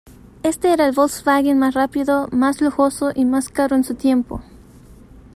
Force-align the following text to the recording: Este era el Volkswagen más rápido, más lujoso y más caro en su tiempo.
Este 0.41 0.73
era 0.73 0.87
el 0.87 0.93
Volkswagen 0.95 1.59
más 1.59 1.75
rápido, 1.75 2.27
más 2.31 2.59
lujoso 2.59 3.11
y 3.13 3.23
más 3.23 3.49
caro 3.49 3.75
en 3.75 3.83
su 3.83 3.93
tiempo. 3.93 4.41